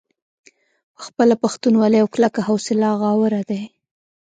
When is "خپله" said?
1.05-1.35